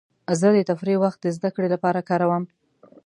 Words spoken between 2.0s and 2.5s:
کاروم.